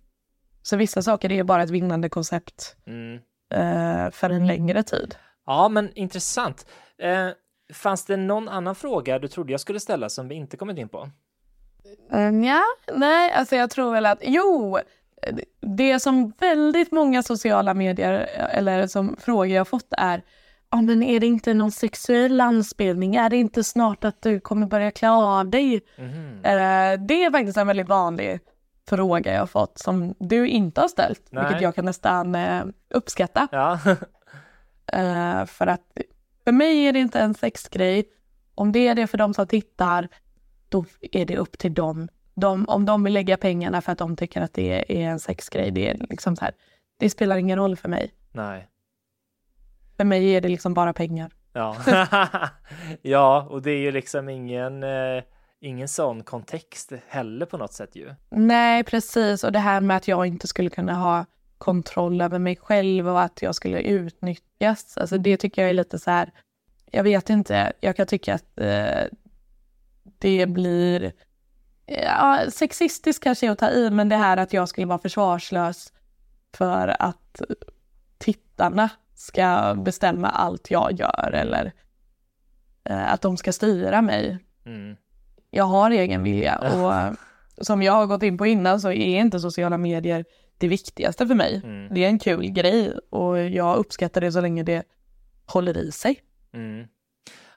[0.63, 3.19] Så vissa saker är ju bara ett vinnande koncept Mm.
[3.55, 5.15] Eh, för en längre tid.
[5.47, 6.67] Ja, men intressant.
[6.99, 7.29] Eh,
[7.75, 10.89] fanns det någon annan fråga du trodde jag skulle ställa som vi inte kommit in
[10.89, 11.11] på?
[12.11, 12.63] Um, ja,
[12.95, 14.79] nej, alltså jag tror väl att, jo,
[15.61, 18.13] det som väldigt många sociala medier
[18.51, 20.23] eller som frågor jag fått är,
[20.71, 23.17] ja men är det inte någon sexuell anspelning?
[23.17, 25.81] Är det inte snart att du kommer börja klä av dig?
[25.99, 26.45] Mhm.
[26.45, 28.41] Eh, det är faktiskt en väldigt vanlig
[28.89, 31.45] fråga jag har fått som du inte har ställt, Nej.
[31.45, 33.49] vilket jag kan nästan eh, uppskatta.
[33.53, 33.79] Ja,
[34.93, 35.81] Eh, för att
[36.45, 38.05] för mig är det inte en sexgrej.
[38.55, 40.09] Om det är det för de som tittar,
[40.69, 42.09] då är det upp till dem.
[42.35, 45.71] De, om de vill lägga pengarna för att de tycker att det är en sexgrej,
[45.71, 46.55] det är liksom så här.
[46.99, 48.13] Det spelar ingen roll för mig.
[48.33, 48.69] nej.
[49.97, 51.33] För mig är det liksom bara pengar.
[51.53, 51.77] Ja.
[53.03, 55.23] ja, och det är ju liksom ingen, eh,
[55.61, 58.15] ingen sån kontext heller på något sätt ju.
[58.31, 59.45] Nej, precis.
[59.45, 61.25] Och det här med att jag inte skulle kunna ha
[61.59, 64.99] kontroll över mig själv och att jag skulle utnyttjas.
[64.99, 66.33] Alltså det tycker jag är lite så här,
[66.91, 69.05] jag vet inte, jag kan tycka att eh,
[70.19, 71.13] det blir,
[71.87, 75.93] ja, sexistiskt kanske är att ta i, men det här att jag skulle vara försvarslös
[76.55, 77.43] för att
[78.19, 81.73] tittarna ska bestämma allt jag gör eller
[82.85, 84.97] eh, att de ska styra mig Mm.
[85.57, 87.17] Jag har egen vilja och
[87.67, 90.25] som jag har gått in på innan så är inte sociala medier
[90.59, 91.61] det viktigaste för mig.
[91.65, 91.95] Mm.
[91.95, 94.85] Det är en kul grej och jag uppskattar det så länge det
[95.47, 96.21] håller i sig.
[96.53, 96.87] Mm.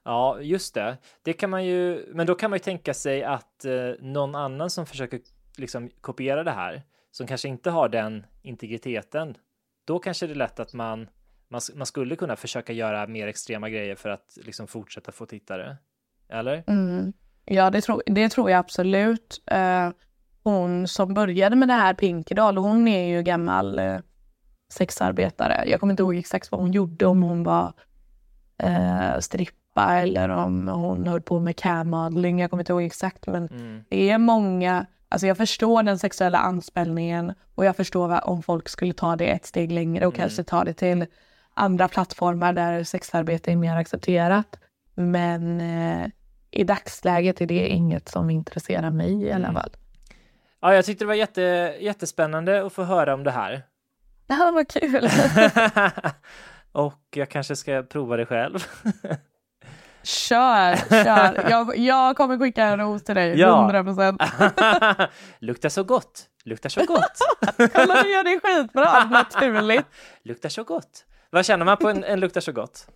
[0.03, 0.97] Ja, just det.
[1.23, 4.69] Det kan man ju, men då kan man ju tänka sig att eh, någon annan
[4.69, 5.19] som försöker
[5.58, 6.81] liksom kopiera det här,
[7.12, 9.37] som kanske inte har den integriteten,
[9.85, 11.08] då kanske det är lätt att man,
[11.47, 15.77] man, man skulle kunna försöka göra mer extrema grejer för att liksom fortsätta få tittare.
[16.29, 16.63] Eller?
[17.52, 19.41] Ja, det tror, det tror jag absolut.
[19.45, 19.89] Eh,
[20.43, 23.97] hon som började med det här, Pinkedal, hon är ju gammal eh,
[24.73, 25.63] sexarbetare.
[25.67, 27.73] Jag kommer inte ihåg exakt vad hon gjorde, om hon var
[28.58, 32.39] eh, strippa eller om hon höll på med cammodeling.
[32.39, 33.83] Jag kommer inte ihåg exakt, men Mm.
[33.89, 38.69] det är många, alltså jag förstår den sexuella anspelningen och jag förstår vad, om folk
[38.69, 41.06] skulle ta det ett steg längre och kanske ta det till
[41.54, 44.60] andra plattformar där sexarbete är mer accepterat.
[44.95, 46.08] Men eh,
[46.52, 49.62] i dagsläget är det inget som intresserar mig i alla Mm.
[49.62, 49.71] fall.
[50.62, 51.41] Ja, jag tyckte det var jätte,
[51.79, 53.63] jättespännande att få höra om det här.
[54.27, 55.10] Det här var kul.
[56.71, 58.60] och jag kanske ska prova det själv.
[60.04, 61.50] kör, kör.
[61.50, 63.60] Jag, jag kommer skicka en ros till dig, Ja.
[63.62, 64.21] 100 procent.
[65.39, 66.25] Luktar så gott.
[66.43, 67.17] Luktar så gott.
[67.73, 69.85] Kolla, du gör det skitbra, naturligt.
[70.23, 71.06] Luktar så gott.
[71.29, 72.87] Vad känner man på en, en luktar så gott?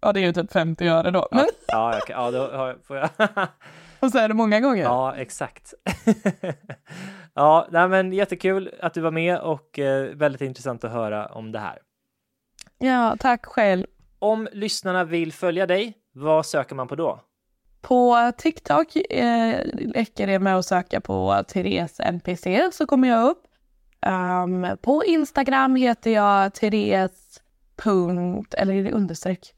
[0.00, 1.28] Ja, det är ju typ 50 öre då.
[1.30, 1.48] Men, Ja,
[1.92, 2.16] ja, okej.
[2.18, 3.08] ja då har jag- får jag.
[4.00, 4.82] och så är det många gånger.
[4.82, 5.74] Ja, exakt.
[7.34, 11.52] ja, nej, men jättekul att du var med och eh, väldigt intressant att höra om
[11.52, 11.78] det här.
[12.78, 13.86] ja, tack själv.
[14.18, 17.20] Om lyssnarna vill följa dig, vad söker man på då?
[17.80, 19.54] På TikTok eh,
[19.94, 23.42] räcker det med att söka på Therese NPC så kommer jag upp.
[24.00, 27.40] Ehm, på Instagram heter jag Therese
[27.76, 29.54] punkt, eller är det understreck?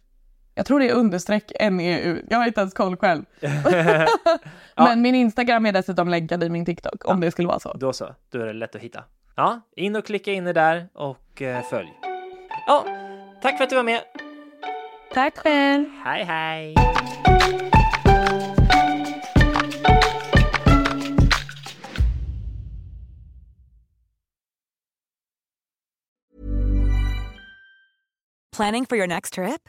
[0.55, 2.23] Jag tror det är understreck NEU.
[2.31, 3.25] Jag har inte ens koll själv.
[4.77, 7.73] Men min Instagram är dessutom länkad i min TikTok om det skulle vara så.
[7.73, 9.05] Då så, då är det lätt att hitta.
[9.37, 11.89] Ja, in och klicka in det där och eh, följ.
[12.67, 12.85] Ja,
[13.43, 14.01] tack för att du var med.
[15.15, 15.87] Tack själv!
[16.05, 16.75] Hej, hej!
[28.57, 29.69] Planning for your next trip?